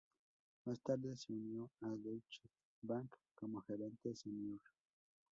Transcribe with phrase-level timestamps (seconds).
[0.65, 2.41] Más tarde se unió a Deutsche
[2.81, 4.59] Bank como gerente senior.